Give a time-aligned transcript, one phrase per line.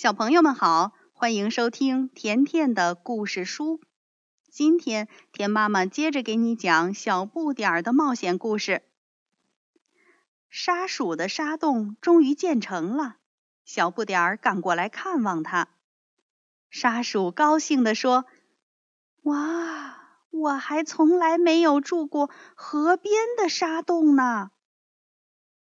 [0.00, 3.80] 小朋友们好，欢迎收听甜甜的故事书。
[4.48, 8.82] 今天甜妈妈接着给你讲小不点儿的冒险故事。
[10.48, 13.16] 沙鼠的沙洞终于建成了，
[13.64, 15.66] 小不点儿赶过来看望它。
[16.70, 18.24] 沙鼠高兴地说
[19.24, 19.98] ：“哇，
[20.30, 24.52] 我还从来没有住过河边的沙洞呢。”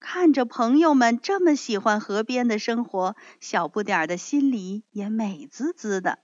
[0.01, 6.17] 看着朋友们这么喜欢河边的生活，小不点儿的心里也美滋滋的。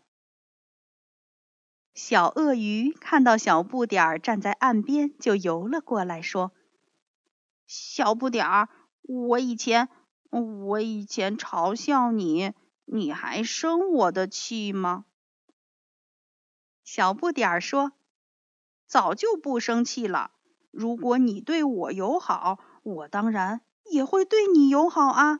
[1.93, 6.51] 小鳄鱼看到小不点儿站在岸边，就游了过来，说
[7.67, 8.69] ：“小不点儿，
[9.03, 9.89] 我以前
[10.31, 12.53] 我以前嘲笑你，
[12.85, 15.05] 你还生我的气吗？”
[16.83, 17.91] 小不点儿说
[18.87, 20.31] ：“早就不生气了。
[20.71, 25.39] 如果你对我友好，我当然。”也会对你友好啊，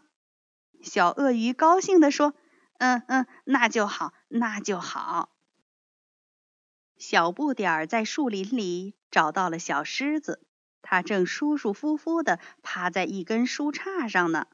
[0.81, 2.33] 小鳄鱼高兴地说
[2.79, 5.29] ：“嗯嗯，那就好，那就好。”
[6.97, 10.41] 小不点儿在树林里找到了小狮子，
[10.81, 14.47] 它正舒舒服服地趴在一根树杈上呢。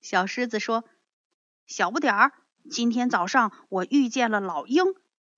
[0.00, 0.84] 小狮子说
[1.66, 2.32] ：“小不点儿，
[2.70, 4.84] 今天早上我遇见了老鹰，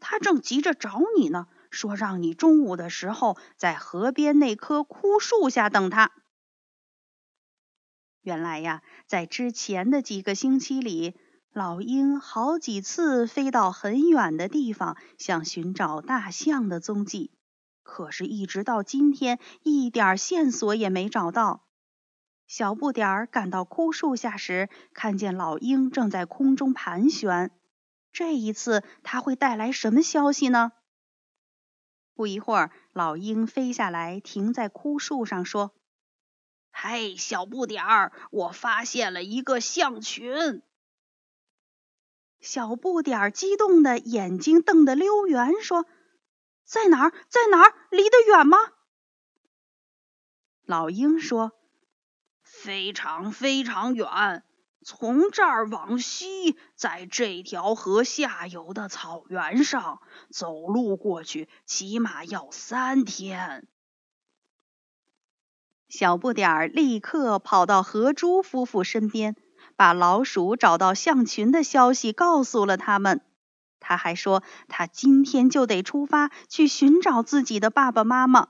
[0.00, 6.10] 它正急着找你呢，说让你中午的时候在河边那棵枯树下等它。”
[8.24, 11.14] 原来呀，在之前的几个星期里，
[11.52, 17.30] 老鹰好几次飞到很远的地方，想寻找大象的踪迹，
[17.82, 21.66] 可是，一直到今天，一点线索也没找到。
[22.46, 27.50] 小不点儿赶到枯树下时，看见老鹰正在空中盘旋。
[28.10, 30.72] 这一次，它会带来什么消息呢？
[32.14, 35.72] 不一会儿，老鹰飞下来，停在枯树上，说。
[36.76, 40.60] 嘿，小不点儿，我发现了一个象群。
[42.40, 45.86] 小不点儿激动的眼睛瞪得溜圆，说
[46.66, 47.12] ：“在哪儿？
[47.28, 47.74] 在哪儿？
[47.90, 48.58] 离得远吗？”
[50.66, 51.52] 老鹰说
[52.42, 54.42] ：“非常非常远，
[54.84, 63.68] 从这儿往西，在这条河下游的草原上，走路过去起码要三天。”
[65.96, 69.36] 小不点儿立刻跑到河猪夫妇身边，
[69.76, 73.20] 把老鼠找到象群的消息告诉了他们。
[73.78, 78.48] 他还说，他今天就得出发去寻找自己的爸爸妈妈。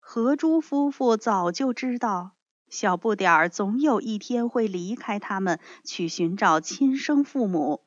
[0.00, 2.30] 河猪夫妇早就知道，
[2.70, 7.82] 小不点儿总有一天会离开他们，去寻找亲生父母。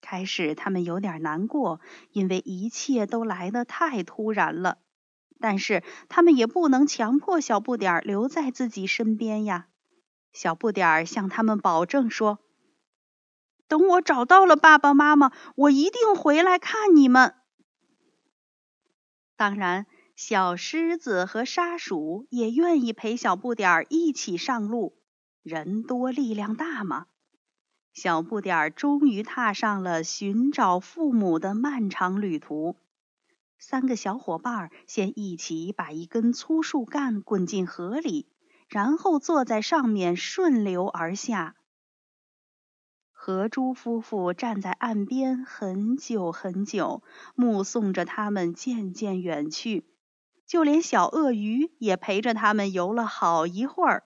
[0.00, 1.80] 开始，他们有点难过，
[2.12, 4.78] 因为一切都来得太突然了。
[5.44, 9.66] 但是他们也不能强迫小不点儿留在自己身边呀。
[10.32, 12.38] 小不点儿向他们保证说
[13.68, 17.34] ：“等我找到了爸爸妈妈，我一定回来看你们。”
[19.36, 19.84] 当然，
[20.16, 24.96] 小狮子和沙鼠也愿意陪小不点儿一起上路。
[25.42, 27.04] 人多力量大嘛。
[27.92, 32.76] 小不点儿终于踏上了寻找父母的漫长旅途。
[33.66, 38.28] 三个小伙伴先一起把一根粗树干滚进河里，
[38.68, 41.56] 然后坐在上面顺流而下。
[43.10, 47.02] 河猪夫妇站在岸边很久很久，
[47.34, 49.86] 目送着他们渐渐远去。
[50.46, 54.04] 就连小鳄鱼也陪着他们游了好一会儿。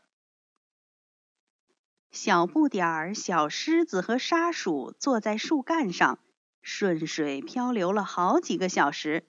[2.12, 6.20] 小不点儿、小狮子和沙鼠坐在树干上，
[6.62, 9.26] 顺水漂流了好几个小时。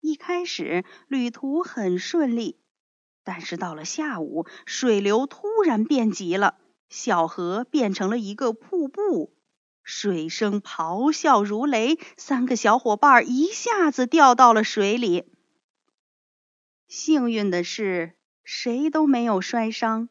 [0.00, 2.58] 一开始旅途很顺利，
[3.24, 6.58] 但是到了下午，水流突然变急了，
[6.88, 9.34] 小河变成了一个瀑布，
[9.82, 15.24] 水声咆哮如雷，三个小伙伴一下子掉到了水里。
[16.88, 18.14] 幸运的是，
[18.44, 20.08] 谁都没有摔伤。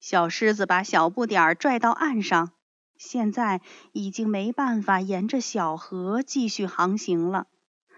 [0.00, 2.52] 小狮子把小不点儿拽到岸上，
[2.96, 3.60] 现在
[3.92, 7.48] 已经没办法沿着小河继续航行了。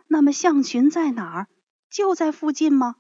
[0.09, 1.49] 那么象群在哪儿？
[1.91, 2.97] 就在附近吗？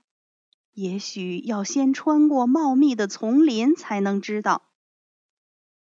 [0.72, 4.62] 也许要先穿过茂密的丛林才能知道。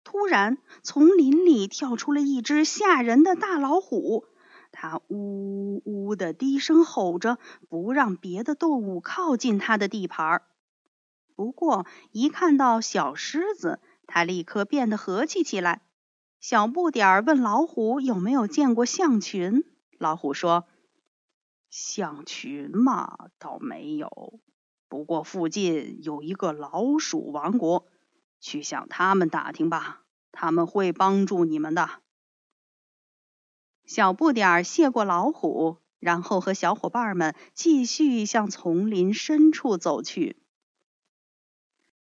[0.04, 4.26] 突然，丛林里跳出了一只吓人的大老虎，
[4.72, 7.40] 它呜呜的低声吼着，
[7.70, 10.44] 不让别的动物靠近它的地盘。
[11.36, 15.82] 不过，一看到小狮子，它立刻变得和气起来。
[16.40, 19.64] 小不点儿问老虎有没有见过象群，
[19.98, 20.68] 老虎说。
[21.70, 24.40] 象群嘛，倒没有。
[24.88, 27.88] 不过附近有一个老鼠王国，
[28.40, 30.04] 去向他们打听吧。
[30.32, 31.90] 他们会帮助你们的。
[33.86, 40.38] 小不点儿谢过老虎，然后和小伙伴们继续向丛林深处走去。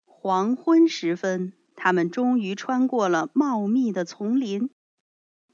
[0.06, 4.70] 黄昏时分，他们终于穿过了茂密的丛林，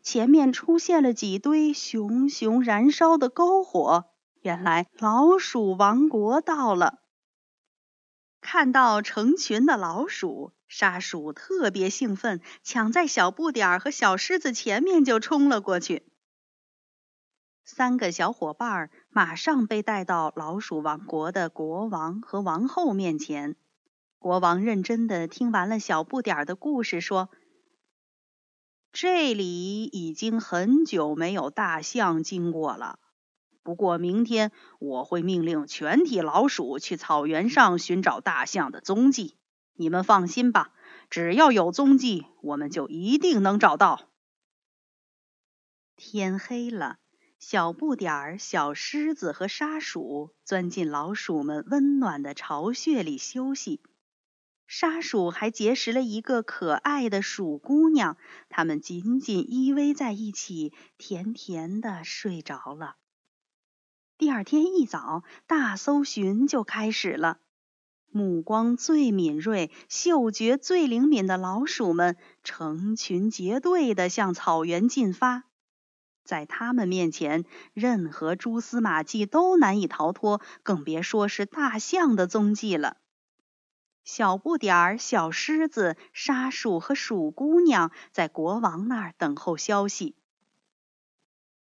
[0.01, 4.06] 前面出现了几堆熊熊燃烧的篝火。
[4.42, 7.00] 原来老鼠王国到了。
[8.42, 16.04] 看到成群的老鼠，沙鼠特别兴奋，抢在小不点儿和小狮子前面就冲了过去。
[17.66, 23.57] 三个小伙伴马上被带到老鼠王国的国王和王后面前。
[24.18, 27.30] 国王认真的听完了小不点儿的故事，说
[29.01, 33.00] ：“这里已经很久没有大象经过了。”
[33.63, 39.38] 不过明天我会命令全体老鼠去草原上寻找大象的踪迹。
[39.74, 40.74] 你们放心吧，
[41.10, 44.10] 只要有踪迹，我们就一定能找到。
[45.96, 46.98] 天黑了，
[47.38, 53.81] 小不点儿、小狮子和沙鼠钻进老鼠们温暖的巢穴里休息。
[54.71, 58.18] 沙鼠还结识了一个可爱的鼠姑娘，
[58.50, 62.95] 它们紧紧依偎在一起，甜甜的睡着了。
[64.19, 67.39] 第二天一早，大搜寻就开始了。
[68.12, 75.45] 目光最敏锐、嗅觉最灵敏的老鼠们成群结队地向草原进发。
[76.24, 77.44] 在他们面前，
[77.74, 82.98] 任何蛛丝马迹都难以逃脱，更别说是大象的踪迹了。
[84.11, 90.15] 小不点儿、小狮子、沙鼠和鼠姑娘在国王那儿等候消息。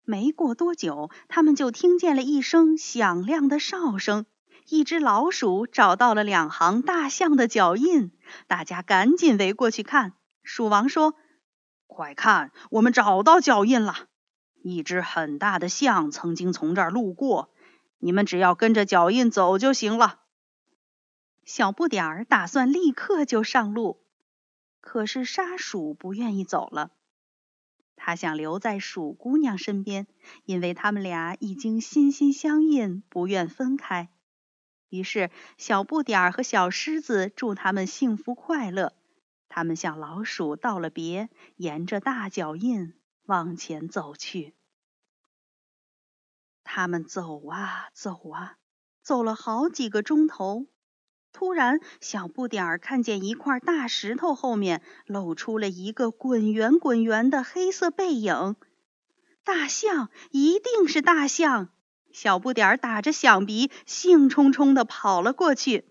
[0.02, 4.26] 没过多久，他们就听见了一声响亮的哨声。
[4.68, 8.10] 一只老鼠找到了两行大象的脚印，
[8.48, 10.14] 大家赶紧围过去看。
[10.42, 11.14] 鼠王说
[11.86, 14.08] ：“快看，我们找到脚印了！
[14.60, 17.54] 一只很大的象曾经从这儿路过，
[17.98, 20.22] 你们只要跟着脚印走就行了。”
[21.44, 24.00] 小不点儿打算立刻就上路，
[24.80, 26.90] 可是沙鼠不愿意走了。
[27.96, 30.06] 他想留在鼠姑娘身边，
[30.44, 34.10] 因为他们俩已经心心相印，不愿分开。
[34.88, 38.94] 于是，小不点儿和小狮子祝他们幸福快乐。
[39.48, 42.94] 他们向老鼠道了别，沿着大脚印
[43.24, 44.54] 往前走去。
[46.64, 48.58] 他们走啊走啊，
[49.02, 50.66] 走了好几个钟头。
[51.34, 58.54] 突然，小不点儿看见一块大石头后面露出了一个滚圆滚圆的黑色背影。
[59.42, 61.70] 大象，一定是大象！
[62.12, 65.84] 小不点儿打着响鼻，兴冲冲地跑了过去。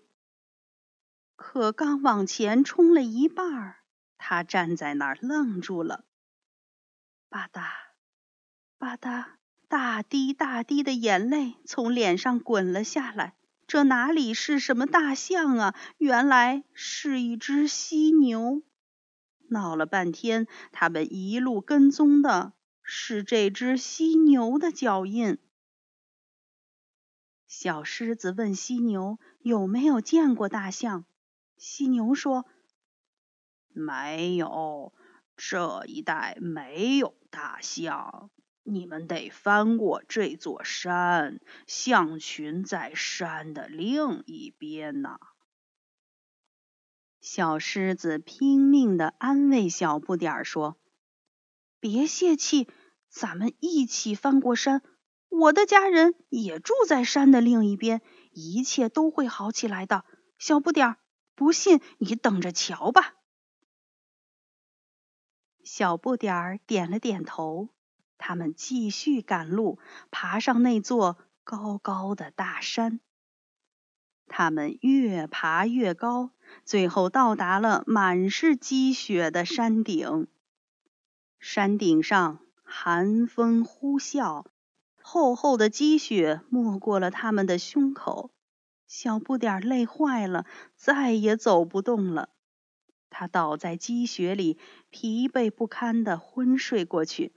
[1.36, 3.76] 可刚往前冲了一半，
[4.16, 6.06] 他站在那儿愣住了。
[7.28, 7.62] 吧嗒，
[8.78, 9.26] 吧嗒，
[9.68, 13.34] 大滴大滴的眼泪从脸上滚了下来。
[13.74, 15.74] 这哪里是什么大象啊？
[15.98, 18.62] 原来是一只犀牛。
[19.48, 22.52] 闹了半天，他们一路跟踪的
[22.84, 25.38] 是这只犀牛的脚印。
[27.48, 31.04] 小狮子问犀牛有没有见过大象。
[31.56, 32.46] 犀牛说
[33.74, 34.94] ：“没有，
[35.36, 38.30] 这一带没有大象。”
[38.66, 45.18] 你们得翻过这座山，象群在山的另一边呢。
[47.20, 50.78] 小狮子拼命的安慰小不点儿说
[51.78, 52.66] ：“别泄气，
[53.10, 54.82] 咱们一起翻过山。
[55.28, 58.00] 我的家人也住在山的另一边，
[58.32, 60.06] 一切都会好起来的。
[60.38, 60.96] 小不点儿，
[61.34, 63.14] 不信你等着瞧吧。”
[65.62, 67.73] 小不点儿点了点头。
[68.26, 69.78] 他们继续赶路，
[70.10, 72.98] 爬上那座高高的大山。
[74.28, 76.30] 他们越爬越高，
[76.64, 80.26] 最后到达了满是积雪的山顶。
[81.38, 84.46] 山顶上寒风呼啸，
[85.02, 88.30] 厚厚的积雪没过了他们的胸口。
[88.86, 92.30] 小不点儿累坏了，再也走不动了。
[93.10, 97.34] 他倒在积雪里，疲惫不堪的昏睡过去。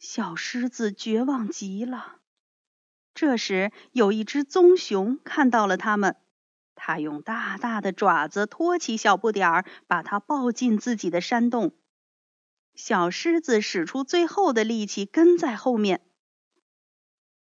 [0.00, 2.16] 小狮子绝望极了。
[3.12, 6.16] 这时，有一只棕熊看到了他们，
[6.74, 11.74] 它用大大的爪子托起小不点儿，把它抱进自己的山洞。
[12.74, 16.00] 小狮子使出最后的力气跟在后面。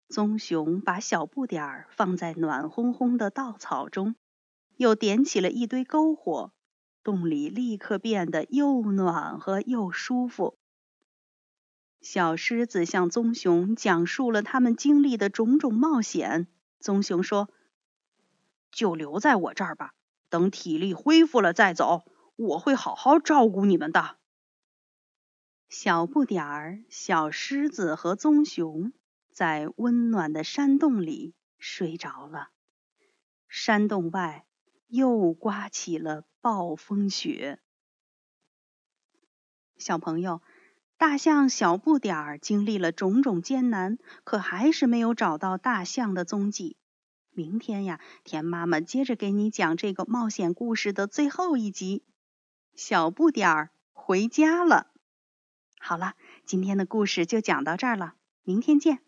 [0.09, 4.15] 棕熊把小不点儿放在暖烘烘的稻草中，
[4.75, 6.51] 又点起了一堆篝火。
[7.03, 10.57] 洞里立刻变得又暖和又舒服。
[12.03, 16.47] 小狮子向棕熊讲述了他们经历的种种冒险。
[16.79, 17.49] 棕熊说
[18.71, 19.93] ：“就留在我这儿吧，
[20.27, 22.03] 等体力恢复了再走。
[22.35, 24.17] 我会好好照顾你们的。”
[25.69, 28.91] 小不点儿、小狮子和棕熊
[29.31, 32.49] 在温暖的山洞里睡着了。
[33.47, 34.45] 山洞外
[34.87, 37.61] 又刮起了暴风雪。
[39.77, 40.41] 小朋友。
[41.03, 46.77] 大象小不点儿经历了种种艰难，可还是没有找到大象的踪迹。
[47.31, 52.05] 明天呀，田妈妈接着给你讲这个冒险故事的最后一集。
[52.73, 54.87] 小不点儿回家了。
[55.77, 56.13] 好了，
[56.45, 58.99] 今天的故事就讲到这儿了，明天见。